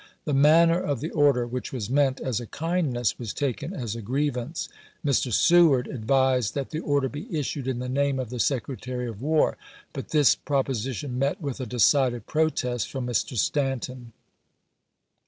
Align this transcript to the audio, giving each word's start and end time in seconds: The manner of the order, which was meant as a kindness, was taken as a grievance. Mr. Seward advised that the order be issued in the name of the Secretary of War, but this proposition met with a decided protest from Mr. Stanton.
The 0.25 0.33
manner 0.33 0.79
of 0.81 0.99
the 0.99 1.11
order, 1.11 1.45
which 1.45 1.71
was 1.71 1.87
meant 1.87 2.19
as 2.19 2.39
a 2.39 2.47
kindness, 2.47 3.19
was 3.19 3.35
taken 3.35 3.71
as 3.71 3.95
a 3.95 4.01
grievance. 4.01 4.67
Mr. 5.05 5.31
Seward 5.31 5.85
advised 5.87 6.55
that 6.55 6.71
the 6.71 6.79
order 6.79 7.07
be 7.07 7.27
issued 7.29 7.67
in 7.67 7.77
the 7.77 7.87
name 7.87 8.17
of 8.17 8.31
the 8.31 8.39
Secretary 8.39 9.07
of 9.07 9.21
War, 9.21 9.57
but 9.93 10.09
this 10.09 10.33
proposition 10.33 11.19
met 11.19 11.39
with 11.39 11.59
a 11.59 11.67
decided 11.67 12.25
protest 12.25 12.89
from 12.89 13.05
Mr. 13.05 13.37
Stanton. 13.37 14.11